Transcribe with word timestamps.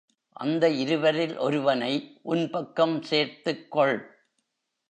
அந்த 0.29 0.69
இருவரில் 0.69 1.37
ஒருவனை 1.37 2.19
உன்பக்கம் 2.21 3.01
சேர்த்துக் 3.01 3.71
கொள். 3.71 3.97